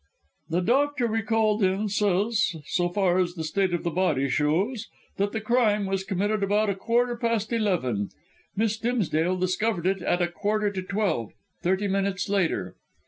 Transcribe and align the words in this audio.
"The 0.49 0.61
doctor 0.61 1.05
we 1.05 1.21
called 1.21 1.61
in 1.61 1.87
says 1.87 2.55
so 2.65 2.89
far 2.89 3.19
as 3.19 3.35
the 3.35 3.43
state 3.43 3.71
of 3.71 3.83
the 3.83 3.91
body 3.91 4.29
shows 4.29 4.87
that 5.17 5.31
the 5.31 5.39
crime 5.39 5.85
was 5.85 6.03
committed 6.03 6.41
about 6.41 6.71
a 6.71 6.75
quarter 6.75 7.15
past 7.15 7.53
eleven. 7.53 8.09
Miss 8.55 8.79
Dimsdale 8.79 9.37
discovered 9.37 9.85
it 9.85 10.01
at 10.01 10.19
a 10.19 10.27
quarter 10.27 10.71
to 10.71 10.81
twelve, 10.81 11.33
thirty 11.61 11.87
minutes 11.87 12.29
later." 12.29 12.75